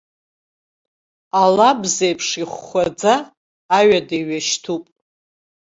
[1.41, 3.13] Алабз еиԥш ихәхәаӡа
[3.77, 4.83] аҩада иҩашьҭуп.